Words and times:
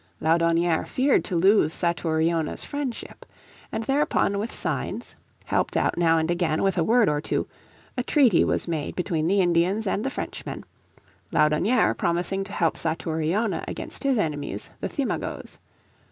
Laudonnière 0.19 0.87
feared 0.87 1.23
to 1.25 1.35
lose 1.35 1.71
Satouriona's 1.75 2.63
friendship. 2.63 3.23
And 3.71 3.83
thereupon 3.83 4.39
with 4.39 4.51
signs, 4.51 5.15
helped 5.45 5.77
out 5.77 5.95
now 5.95 6.17
and 6.17 6.31
again 6.31 6.63
with 6.63 6.75
a 6.75 6.83
word 6.83 7.07
or 7.07 7.21
two, 7.21 7.47
a, 7.95 8.01
treaty 8.01 8.43
was 8.43 8.67
made 8.67 8.95
between 8.95 9.27
the 9.27 9.41
Indians 9.41 9.85
and 9.85 10.03
the 10.03 10.09
Frenchmen, 10.09 10.63
Laudonnière 11.31 11.95
promising 11.95 12.43
to 12.45 12.51
help 12.51 12.77
Satouriona 12.77 13.63
against 13.67 14.01
his 14.03 14.17
enemies, 14.17 14.71
the 14.79 14.89
Thimagoes. 14.89 15.59